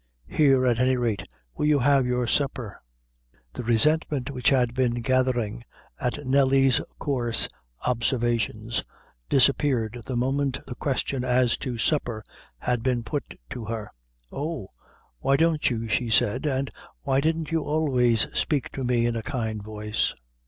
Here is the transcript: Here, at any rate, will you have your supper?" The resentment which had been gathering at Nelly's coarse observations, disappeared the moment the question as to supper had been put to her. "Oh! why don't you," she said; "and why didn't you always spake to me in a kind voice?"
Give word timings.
Here, 0.29 0.65
at 0.65 0.79
any 0.79 0.97
rate, 0.97 1.25
will 1.53 1.67
you 1.67 1.77
have 1.77 2.07
your 2.07 2.25
supper?" 2.25 2.81
The 3.53 3.61
resentment 3.63 4.31
which 4.31 4.49
had 4.49 4.73
been 4.73 4.95
gathering 5.01 5.63
at 5.99 6.25
Nelly's 6.25 6.81
coarse 6.97 7.47
observations, 7.85 8.83
disappeared 9.29 10.01
the 10.07 10.17
moment 10.17 10.57
the 10.65 10.73
question 10.73 11.23
as 11.23 11.55
to 11.57 11.77
supper 11.77 12.23
had 12.57 12.81
been 12.81 13.03
put 13.03 13.39
to 13.51 13.65
her. 13.65 13.91
"Oh! 14.31 14.69
why 15.19 15.37
don't 15.37 15.69
you," 15.69 15.87
she 15.87 16.09
said; 16.09 16.47
"and 16.47 16.71
why 17.03 17.21
didn't 17.21 17.51
you 17.51 17.61
always 17.61 18.21
spake 18.35 18.69
to 18.71 18.83
me 18.83 19.05
in 19.05 19.15
a 19.15 19.21
kind 19.21 19.61
voice?" 19.61 20.15